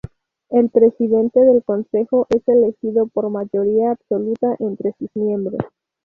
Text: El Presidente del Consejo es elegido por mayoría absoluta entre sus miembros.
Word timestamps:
El 0.49 0.71
Presidente 0.71 1.41
del 1.41 1.63
Consejo 1.63 2.25
es 2.31 2.41
elegido 2.47 3.05
por 3.05 3.29
mayoría 3.29 3.91
absoluta 3.91 4.55
entre 4.57 4.93
sus 4.97 5.11
miembros. 5.13 5.59